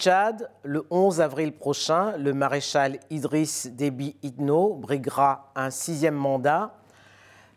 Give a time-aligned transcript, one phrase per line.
[0.00, 6.74] Tchad, le 11 avril prochain, le maréchal Idriss Déby Itno briguera un sixième mandat.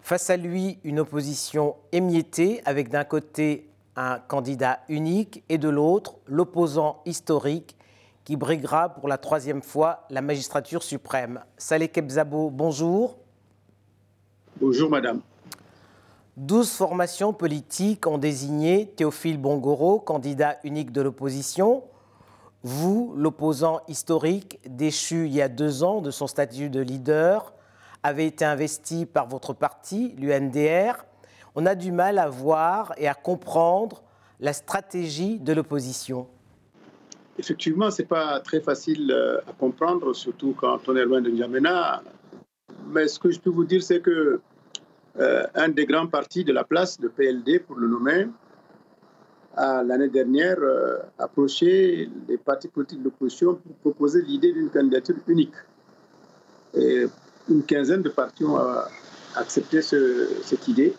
[0.01, 6.15] Face à lui, une opposition émiettée avec d'un côté un candidat unique et de l'autre
[6.25, 7.77] l'opposant historique
[8.25, 11.39] qui briguera pour la troisième fois la magistrature suprême.
[11.55, 13.19] Saleh Kebzabo, bonjour.
[14.59, 15.21] Bonjour madame.
[16.35, 21.83] Douze formations politiques ont désigné Théophile Bongoro, candidat unique de l'opposition.
[22.63, 27.53] Vous, l'opposant historique, déchu il y a deux ans de son statut de leader,
[28.03, 31.05] avez été investi par votre parti, l'UNDR.
[31.55, 34.01] On a du mal à voir et à comprendre
[34.39, 36.27] la stratégie de l'opposition.
[37.37, 41.31] Effectivement, ce n'est pas très facile euh, à comprendre, surtout quand on est loin de
[41.31, 42.01] N'Djamena.
[42.87, 44.39] Mais ce que je peux vous dire, c'est que
[45.19, 48.27] euh, un des grands partis de la place, le PLD pour le nommer,
[49.57, 50.97] l'année dernière euh,
[52.27, 55.53] les partis politiques de l'opposition pour proposer l'idée d'une candidature unique.
[56.75, 58.81] Une quinzaine de partis ont euh,
[59.35, 60.93] accepté cette idée,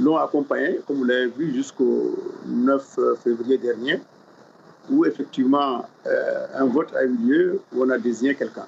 [0.00, 4.00] l'ont accompagné, comme vous l'avez vu, jusqu'au 9 février dernier,
[4.90, 5.84] où effectivement
[6.54, 8.66] un vote a eu lieu, où on a désigné quelqu'un.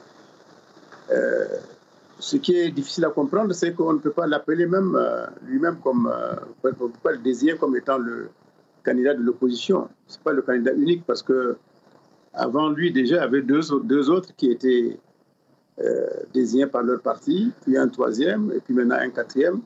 [2.20, 5.78] Ce qui est difficile à comprendre, c'est qu'on ne peut pas l'appeler même euh, lui-même
[5.82, 8.28] comme, euh, on ne peut pas le désigner comme étant le
[8.82, 9.88] candidat de l'opposition.
[10.06, 11.56] Ce n'est pas le candidat unique parce que
[12.32, 14.98] avant lui déjà, il y avait deux, deux autres qui étaient
[15.80, 19.60] euh, désignés par leur parti, puis un troisième, et puis maintenant un quatrième.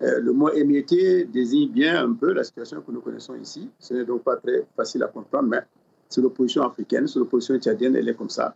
[0.00, 3.70] le mot émietté désigne bien un peu la situation que nous connaissons ici.
[3.78, 5.62] Ce n'est donc pas très facile à comprendre, mais
[6.08, 8.54] c'est l'opposition africaine, c'est l'opposition tchadienne, elle est comme ça.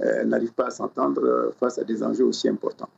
[0.00, 2.88] Euh, n'arrive pas à s'entendre euh, face à des enjeux aussi importants.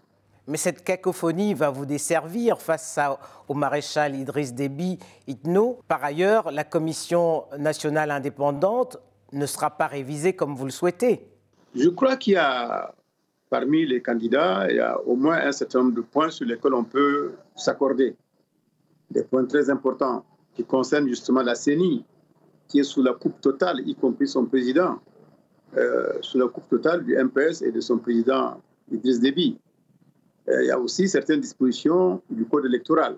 [0.51, 2.99] Mais cette cacophonie va vous desservir face
[3.47, 5.79] au maréchal Idriss Déby Itno.
[5.87, 8.99] Par ailleurs, la commission nationale indépendante
[9.33, 11.25] ne sera pas révisée comme vous le souhaitez.
[11.77, 12.93] Je crois qu'il y a
[13.49, 14.67] parmi les candidats,
[15.07, 18.17] au moins un certain nombre de points sur lesquels on peut s'accorder.
[19.09, 20.25] Des points très importants
[20.55, 22.05] qui concernent justement la CENI,
[22.67, 24.99] qui est sous la coupe totale, y compris son président.
[25.77, 28.61] Euh, sous la coupe totale du MPS et de son président
[28.91, 29.57] Idriss Déby.
[30.49, 33.17] Euh, il y a aussi certaines dispositions du code électoral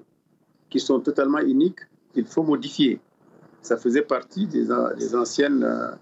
[0.70, 1.80] qui sont totalement uniques,
[2.12, 3.00] qu'il faut modifier.
[3.60, 4.70] Ça faisait partie des,
[5.14, 5.92] anciennes euh,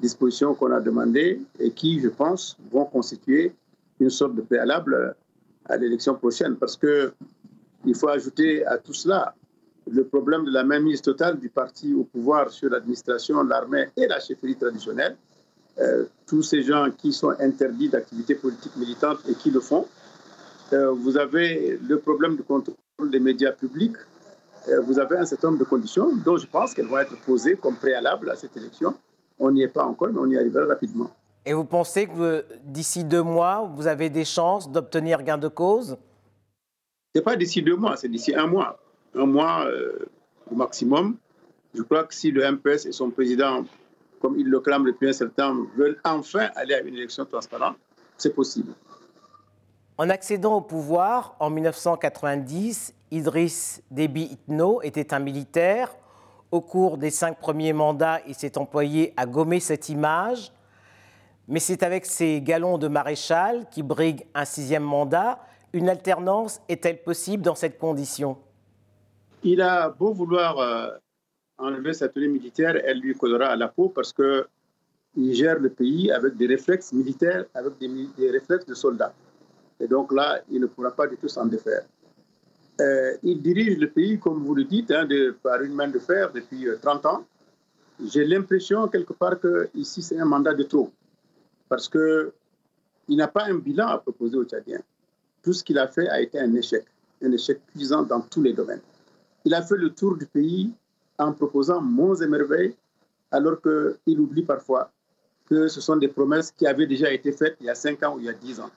[0.00, 3.52] dispositions qu'on a demandées et qui, je pense, vont constituer
[4.00, 5.14] une sorte de préalable
[5.66, 6.56] à l'élection prochaine.
[6.56, 9.34] Parce qu'il faut ajouter à tout cela
[9.88, 14.18] le problème de la mainmise totale du parti au pouvoir sur l'administration, l'armée et la
[14.18, 15.16] chefferie traditionnelle,
[15.78, 19.86] euh, tous ces gens qui sont interdits d'activité politique militante et qui le font.
[20.72, 22.76] Euh, vous avez le problème du contrôle
[23.10, 23.96] des médias publics.
[24.68, 27.56] Euh, vous avez un certain nombre de conditions dont je pense qu'elles vont être posées
[27.56, 28.94] comme préalable à cette élection.
[29.38, 31.10] On n'y est pas encore, mais on y arrivera rapidement.
[31.44, 35.96] Et vous pensez que d'ici deux mois, vous avez des chances d'obtenir gain de cause?
[37.14, 38.78] Ce n'est pas d'ici deux mois, c'est d'ici un mois.
[39.14, 39.66] Un mois
[40.50, 41.16] au maximum.
[41.74, 43.64] Je crois que si le MPS et son président
[44.20, 47.76] comme ils le clament depuis un certain temps, veulent enfin aller à une élection transparente,
[48.16, 48.72] c'est possible.
[49.98, 55.96] En accédant au pouvoir en 1990, Idriss Déby Itno était un militaire.
[56.50, 60.52] Au cours des cinq premiers mandats, il s'est employé à gommer cette image.
[61.48, 65.38] Mais c'est avec ses galons de maréchal qui brigue un sixième mandat.
[65.72, 68.36] Une alternance est-elle possible dans cette condition?
[69.42, 70.90] Il a beau vouloir euh,
[71.58, 76.10] enlever sa tenue militaire, elle lui collera à la peau parce qu'il gère le pays
[76.10, 79.14] avec des réflexes militaires, avec des, réflexes de soldats.
[79.80, 81.84] Et donc là, il ne pourra pas du tout s'en défaire.
[82.80, 85.08] Euh, il dirige le pays, comme vous le dites, hein,
[85.42, 87.24] par une main de fer depuis 30 euh, ans.
[88.04, 90.90] J'ai l'impression quelque part que ici c'est un mandat de trop,
[91.68, 92.32] parce que
[93.08, 94.82] il n'a pas un bilan à proposer aux Tchadiens.
[95.42, 96.84] Tout ce qu'il a fait a été un échec,
[97.22, 98.82] un échec cuisant dans tous les domaines.
[99.46, 100.74] Il a fait le tour du pays
[101.18, 102.74] en proposant monts et merveilles,
[103.30, 104.90] alors qu'il oublie parfois
[105.48, 108.16] que ce sont des promesses qui avaient déjà été faites il y a 5 ans
[108.16, 108.70] ou il y a 10 ans.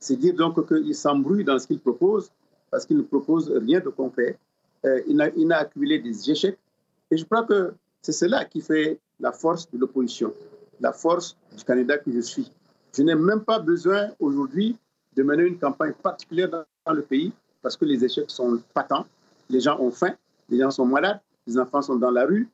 [0.00, 2.30] C'est dire donc qu'il s'embrouille dans ce qu'il propose,
[2.70, 4.38] parce qu'il ne propose rien de concret.
[4.86, 5.20] Euh, il,
[5.52, 6.58] a, accumulé des échecs.
[7.10, 10.32] Et je crois que c'est cela qui fait la force de l'opposition,
[10.80, 12.50] la force du candidat que je suis.
[12.96, 14.76] Je n'ai même pas besoin aujourd'hui
[15.14, 17.32] de mener une campagne particulière dans le pays
[17.62, 19.04] parce que les échecs sont patents.
[19.50, 20.14] Les gens ont faim,
[20.48, 22.48] les gens sont malades, les enfants sont dans la rue,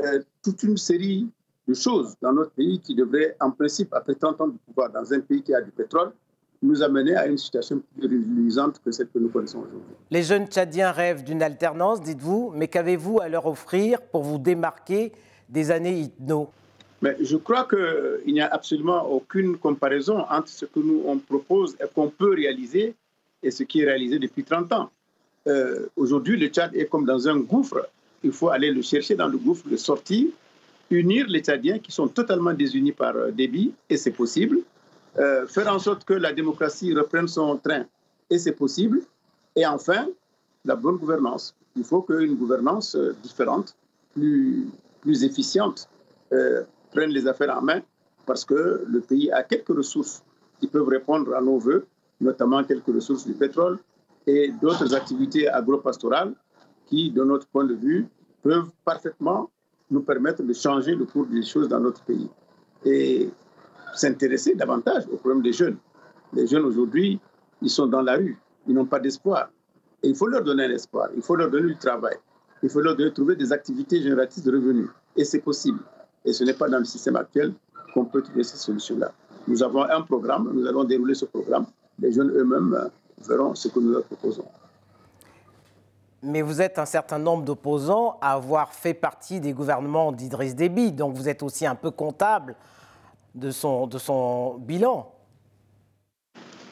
[0.00, 1.28] euh, toute une série
[1.66, 5.12] de choses dans notre pays qui devraient, en principe, après 30 ans de pouvoir dans
[5.12, 6.12] un pays qui a du pétrole,
[6.62, 9.96] nous amener à une situation plus reluisante que celle que nous connaissons aujourd'hui.
[10.10, 15.12] Les jeunes Tchadiens rêvent d'une alternance, dites-vous, mais qu'avez-vous à leur offrir pour vous démarquer
[15.48, 16.50] des années Itno
[17.02, 21.76] Mais je crois qu'il n'y a absolument aucune comparaison entre ce que nous on propose
[21.80, 22.94] et qu'on peut réaliser
[23.42, 24.90] et ce qui est réalisé depuis 30 ans.
[25.48, 27.88] Euh, aujourd'hui, le Tchad est comme dans un gouffre.
[28.22, 30.28] Il faut aller le chercher dans le gouffre, le sortir,
[30.90, 34.60] unir les Tchadiens qui sont totalement désunis par euh, débit, et c'est possible.
[35.18, 37.84] Euh, faire en sorte que la démocratie reprenne son train,
[38.30, 39.02] et c'est possible.
[39.56, 40.08] Et enfin,
[40.64, 41.54] la bonne gouvernance.
[41.76, 43.74] Il faut qu'une gouvernance différente,
[44.14, 44.68] plus,
[45.00, 45.88] plus efficiente,
[46.90, 47.80] prenne les affaires en main,
[48.26, 50.22] parce que le pays a quelques ressources
[50.60, 51.86] qui peuvent répondre à nos voeux,
[52.20, 53.78] notamment quelques ressources du pétrole,
[54.26, 56.34] et d'autres activités agro-pastorales
[56.86, 58.06] qui, de notre point de vue,
[58.42, 59.50] peuvent parfaitement
[59.90, 62.28] nous permettre de changer le cours des choses dans notre pays
[62.84, 63.28] et
[63.94, 65.76] s'intéresser davantage aux problèmes des jeunes.
[66.32, 67.20] Les jeunes aujourd'hui,
[67.60, 69.50] ils sont dans la rue, ils n'ont pas d'espoir.
[70.02, 72.16] Et il faut leur donner un espoir, il faut leur donner du travail,
[72.62, 74.88] il faut leur donner, trouver des activités génératrices de revenus.
[75.16, 75.80] Et c'est possible.
[76.24, 77.52] Et ce n'est pas dans le système actuel
[77.94, 79.12] qu'on peut trouver ces solutions-là.
[79.46, 81.66] Nous avons un programme, nous allons dérouler ce programme.
[81.98, 82.90] Les jeunes eux-mêmes
[83.26, 84.46] verrons ce que nous leur proposons.
[86.24, 90.92] Mais vous êtes un certain nombre d'opposants à avoir fait partie des gouvernements d'Idriss Déby,
[90.92, 92.54] donc vous êtes aussi un peu comptable
[93.34, 95.12] de son, de son bilan.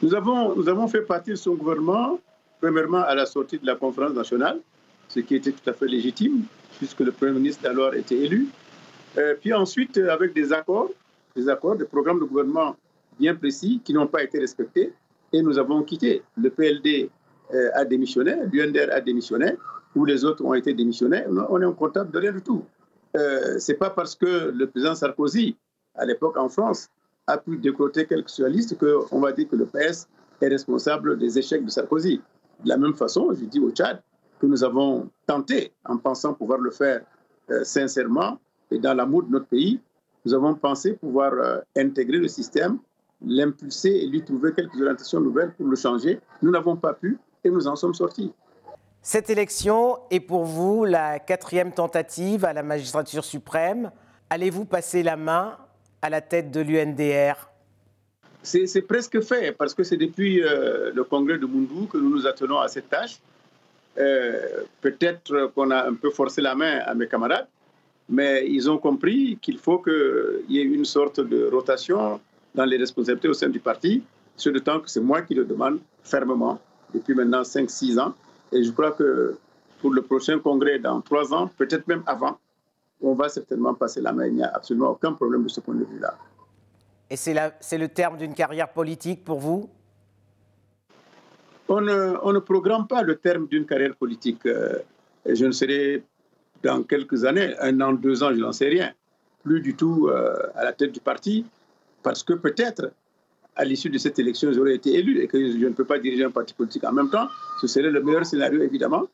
[0.02, 2.18] Nous avons, nous avons fait partie de son gouvernement,
[2.60, 4.60] premièrement à la sortie de la conférence nationale,
[5.08, 6.44] ce qui était tout à fait légitime,
[6.78, 8.48] puisque le Premier ministre d'alors était élu.
[9.18, 10.90] Euh, puis ensuite, avec des accords,
[11.36, 12.76] des accords, des programmes de gouvernement
[13.18, 14.92] bien précis qui n'ont pas été respectés
[15.32, 16.22] et nous avons quitté.
[16.36, 17.10] Le PLD
[17.52, 19.56] euh, a démissionné, l'UNDR a démissionné,
[19.94, 21.24] ou les autres ont été démissionnés.
[21.48, 22.64] On est en comptable de rien du tout.
[23.16, 25.56] Euh, Ce n'est pas parce que le président Sarkozy,
[25.94, 26.88] à l'époque en France,
[27.26, 30.08] a pu décroter quelques socialistes qu'on va dire que le PS
[30.40, 32.20] est responsable des échecs de Sarkozy.
[32.64, 34.02] De la même façon, je dis au Tchad
[34.40, 37.02] que nous avons tenté, en pensant pouvoir le faire
[37.50, 38.38] euh, sincèrement
[38.70, 39.80] et dans l'amour de notre pays,
[40.24, 41.32] nous avons pensé pouvoir
[41.76, 42.78] intégrer le système
[43.26, 46.20] l'impulser et lui trouver quelques orientations nouvelles pour le changer.
[46.42, 48.32] Nous n'avons pas pu et nous en sommes sortis.
[49.02, 53.90] Cette élection est pour vous la quatrième tentative à la magistrature suprême.
[54.28, 55.56] Allez-vous passer la main
[56.02, 57.50] à la tête de l'UNDR
[58.42, 62.26] c'est presque fait, parce que c'est depuis euh, le congrès de Mundou que nous nous
[62.26, 63.18] attelons à cette tâche.
[63.98, 67.48] Euh, peut-être qu'on a un peu forcé la main à mes camarades,
[68.08, 72.20] mais ils ont compris qu'il faut qu'il y ait une sorte de rotation
[72.54, 74.02] dans les responsabilités au sein du parti,
[74.36, 76.58] sur le temps que c'est moi qui le demande fermement
[76.94, 78.14] depuis maintenant 5-6 ans.
[78.52, 79.36] Et je crois que
[79.80, 82.38] pour le prochain congrès dans 3 ans, peut-être même avant,
[83.02, 84.26] on va certainement passer la main.
[84.26, 86.16] Il n'y a absolument aucun problème de ce point de vue-là.
[87.10, 89.68] Et c'est le terme d'une carrière politique pour vous?
[91.68, 94.44] On ne, on ne, programme pas le terme d'une carrière politique.
[94.46, 94.78] Euh,
[95.24, 96.02] je ne serai
[96.62, 98.92] dans quelques années, un an, deux ans, je n'en sais rien,
[99.44, 101.46] plus du tout euh, à la tête du parti
[102.02, 102.90] parce que peut-être,
[103.54, 106.24] à l'issue de cette élection, j'aurais été élu et que je ne peux pas diriger
[106.24, 107.28] un parti politique en même temps.
[107.60, 109.06] Ce serait le meilleur scénario, évidemment.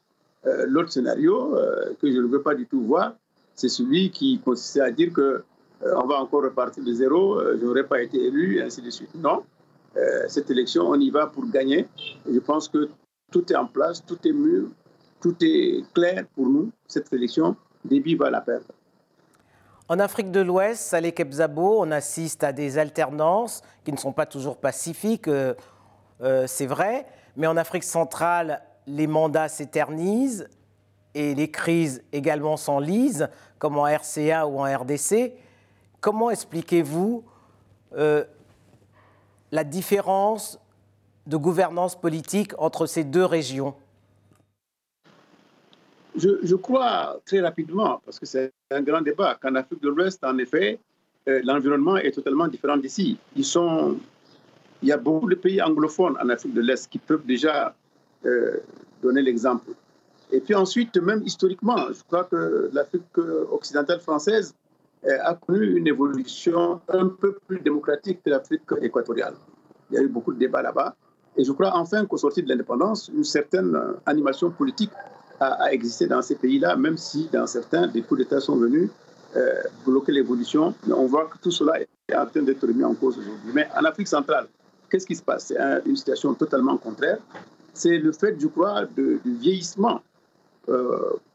[0.47, 1.55] Euh, l'autre scénario
[2.00, 3.15] que je ne veux pas du tout voir,
[3.56, 5.43] c'est celui qui consistait à dire que
[5.82, 8.91] euh, on va encore repartir de zéro, je n'aurais pas été élu, et ainsi de
[8.91, 9.15] suite.
[9.15, 9.43] Non,
[10.29, 11.89] cette élection, on y va pour gagner.
[12.31, 12.91] je pense que
[13.32, 14.69] tout est en place, tout est mûr,
[15.20, 16.70] tout est clair pour nous.
[16.86, 18.67] Cette élection, Déby va la perdre.
[19.89, 24.27] En Afrique de l'Ouest, Saleh Kebzabo, on assiste à des alternances qui ne sont pas
[24.27, 25.55] toujours pacifiques, euh,
[26.22, 30.48] euh, c'est vrai, mais en Afrique centrale, les mandats s'éternisent
[31.17, 35.32] et les crises également s'enlisent, comme en RCA ou en RDC.
[36.03, 37.25] Comment expliquez-vous
[37.96, 38.23] euh,
[39.51, 40.61] la différence
[41.27, 43.75] de gouvernance politique entre ces deux régions?
[46.17, 50.37] Je, crois très rapidement, parce que c'est un grand débat, qu'en Afrique de l'Ouest, en
[50.37, 50.79] effet,
[51.29, 53.19] euh, l'environnement est totalement différent d'ici.
[53.35, 57.75] Il y a beaucoup de pays anglophones en Afrique de l'Est qui peuvent déjà
[58.27, 58.58] euh,
[59.03, 59.73] donner l'exemple.
[60.33, 63.19] Et puis ensuite, même historiquement, je crois que l'Afrique
[63.51, 64.55] occidentale française
[65.05, 69.35] euh, a connu une évolution un peu plus démocratique que l'Afrique équatoriale.
[69.91, 70.97] Il y a eu beaucoup de débats là-bas.
[71.37, 74.91] Et je crois enfin qu'au sortir de l'indépendance, une certaine animation politique
[75.39, 78.91] a, existé dans ces pays-là, même si dans certains, des coups d'État sont venus
[79.37, 80.75] euh, bloquer l'évolution.
[80.89, 83.53] On voit que tout cela est en train d'être remis en cause aujourd'hui.
[83.53, 84.47] Mais en Afrique centrale,
[84.91, 85.49] qu'est-ce qui se passe?
[85.49, 87.19] C'est une situation totalement contraire.
[87.75, 90.06] C'est le fait, je crois, du vieillissement, euh,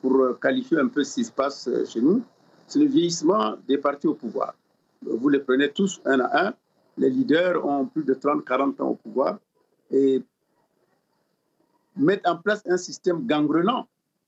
[0.01, 2.21] pour qualifier un peu ce qui se passe chez nous.
[2.67, 4.53] C'est le vieillissement des partis au pouvoir.
[5.01, 6.53] Vous les prenez tous un à un.
[6.97, 9.39] Les leaders ont plus de 30, 40 ans au pouvoir.
[9.89, 10.21] Et
[11.95, 13.87] mettre en place un système gangrenant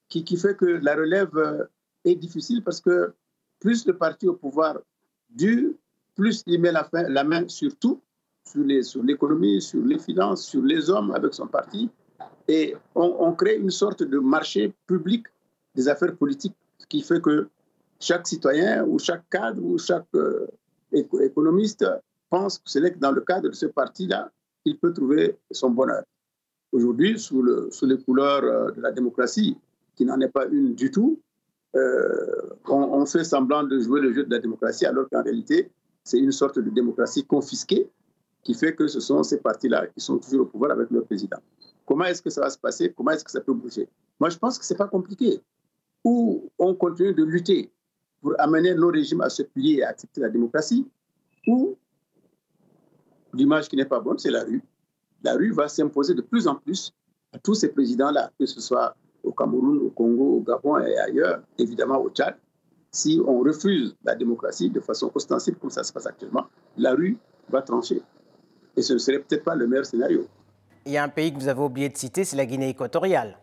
[0.09, 1.63] qui, fait que la relève euh,
[2.05, 3.13] est difficile parce que
[3.59, 4.77] plus le parti au pouvoir
[5.29, 5.71] dur,
[6.15, 8.01] plus il met la, main sur tout,
[8.43, 8.63] sur
[9.03, 11.89] l'économie, sur, les finances, sur les hommes avec son parti.
[12.47, 15.25] Et on, crée une sorte de marché public
[15.75, 16.55] des affaires politiques,
[16.89, 17.47] qui fait que
[17.99, 20.47] chaque citoyen ou chaque cadre ou chaque euh,
[20.91, 21.85] économiste
[22.29, 24.29] pense que c'est dans le cadre de ce parti-là
[24.63, 26.03] qu'il peut trouver son bonheur.
[26.71, 29.57] Aujourd'hui, sous, le, sous, les couleurs euh, de la démocratie,
[29.95, 31.19] qui n'en est pas une du tout,
[31.75, 35.71] euh, on, fait semblant de jouer le jeu de la démocratie, alors qu'en réalité,
[36.03, 37.89] c'est une sorte de démocratie confisquée
[38.43, 41.37] qui fait que ce sont ces partis-là qui sont toujours au pouvoir avec leur président.
[41.85, 42.93] Comment est-ce que ça va se passer?
[42.95, 43.89] Comment est-ce que ça peut bouger?
[44.19, 45.41] Moi, je pense que ce n'est pas compliqué.
[46.03, 47.71] Ou on continue de lutter
[48.21, 50.87] pour amener nos régimes à se plier et à accepter la démocratie,
[51.45, 51.77] ou
[53.33, 54.63] l'image qui n'est pas bonne, c'est la rue.
[55.23, 56.93] La rue va s'imposer de plus en plus
[57.33, 61.41] à tous ces présidents-là, que ce soit au Cameroun, au Congo, au Gabon et ailleurs,
[61.57, 62.35] évidemment au Tchad.
[62.91, 66.45] Si on refuse la démocratie de façon ostensible, comme ça se passe actuellement,
[66.77, 67.17] la rue
[67.49, 68.01] va trancher.
[68.77, 70.27] Et ce ne serait peut-être pas le meilleur scénario.
[70.85, 73.37] Il y a un pays que vous avez oublié de citer, c'est la Guinée équatoriale.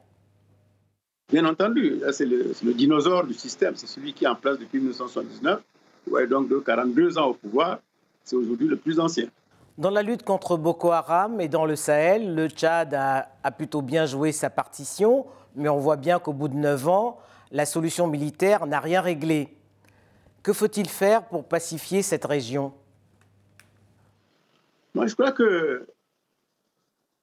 [1.33, 4.79] Bien entendu, c'est le, le, dinosaure du système, c'est celui qui est en place depuis
[4.79, 5.61] 1979,
[6.11, 7.79] ouais, donc de 42 ans au pouvoir,
[8.25, 9.27] c'est aujourd'hui le plus ancien.
[9.79, 13.81] Dans la lutte contre Boko Haram et dans le Sahel, le Tchad a, a plutôt
[13.81, 17.19] bien joué sa partition, mais on voit bien qu'au bout de 9 ans,
[17.53, 19.57] la solution militaire n'a rien réglé.
[20.43, 22.73] Que faut-il faire pour pacifier cette région?
[24.95, 25.87] Moi, je crois que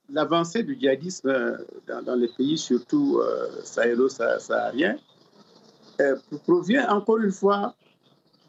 [0.09, 4.97] l'avancée du djihadisme euh, dans, les pays, surtout euh, sahélo-sahariens,
[6.01, 7.75] euh, provient encore une fois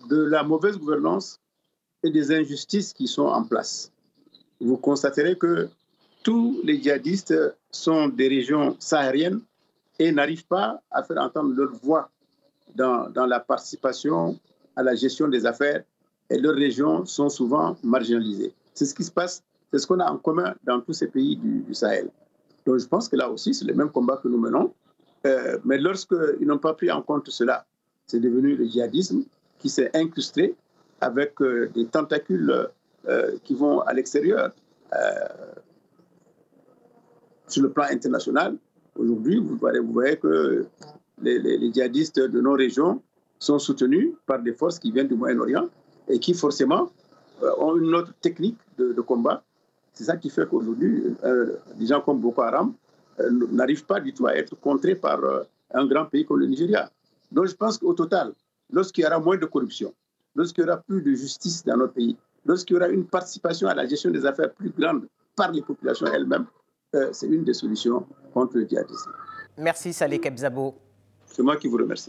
[0.09, 1.41] de la mauvaise gouvernance
[2.03, 3.93] et des injustices qui sont en place.
[4.61, 5.69] Vous constaterez que
[6.23, 7.35] tous les djihadistes
[7.71, 9.41] sont des régions sahariennes
[9.99, 12.11] et n'arrivent pas à faire entendre leur voix
[12.75, 14.39] dans, la participation
[14.77, 15.83] à la gestion des affaires
[16.31, 18.53] et leurs régions sont souvent marginalisées.
[18.75, 21.37] C'est ce qui se passe, c'est ce qu'on a en commun dans tous ces pays
[21.37, 22.11] du, Sahel.
[22.67, 24.73] Donc je pense que là aussi, c'est le même combat que nous menons.
[25.27, 27.67] Euh, mais lorsqu'ils n'ont pas pris en compte cela,
[28.07, 29.25] c'est devenu le djihadisme
[29.59, 30.55] qui s'est incrusté
[31.01, 32.69] avec euh, des tentacules
[33.09, 34.53] euh, qui vont à l'extérieur.
[37.47, 38.57] sur le plan international,
[38.97, 39.57] aujourd'hui, vous
[39.93, 40.67] voyez, que
[41.23, 43.03] les, djihadistes de nos régions
[43.39, 45.69] sont soutenus par des forces qui viennent du Moyen-Orient
[46.09, 46.91] et qui forcément
[47.59, 49.43] ont une autre technique de, combat.
[49.93, 52.75] C'est ça qui fait qu'aujourd'hui, euh, des gens comme Boko Haram
[53.21, 55.43] euh, n'arrivent pas du tout à être contrés par euh,
[55.73, 56.91] un grand pays comme le Nigeria.
[57.33, 58.33] Donc je pense qu'au total,
[58.71, 59.93] lorsqu'il y aura moins de corruption,
[60.35, 63.75] lorsqu'il y aura plus de justice dans notre pays, lorsqu'il y aura une participation à
[63.75, 66.47] la gestion des affaires plus grande par les populations elles-mêmes,
[67.13, 69.13] c'est une des solutions contre le djihadisme.
[69.59, 70.75] Merci Saleh Kebzabo.
[71.27, 72.09] C'est moi qui vous remercie.